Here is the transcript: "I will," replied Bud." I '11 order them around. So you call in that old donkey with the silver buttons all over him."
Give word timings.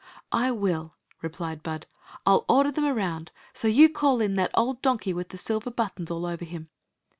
"I 0.31 0.49
will," 0.49 0.95
replied 1.21 1.61
Bud." 1.61 1.85
I 2.25 2.31
'11 2.31 2.45
order 2.49 2.71
them 2.71 2.85
around. 2.85 3.31
So 3.53 3.67
you 3.67 3.87
call 3.87 4.19
in 4.19 4.35
that 4.37 4.49
old 4.55 4.81
donkey 4.81 5.13
with 5.13 5.29
the 5.29 5.37
silver 5.37 5.69
buttons 5.69 6.09
all 6.09 6.25
over 6.25 6.43
him." 6.43 6.69